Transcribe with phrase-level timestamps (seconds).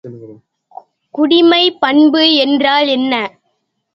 [1.13, 3.13] குடிமைப் பண்பு என்றால் என்ன?